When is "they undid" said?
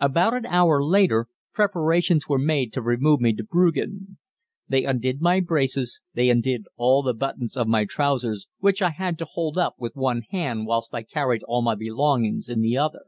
4.66-5.20, 6.14-6.62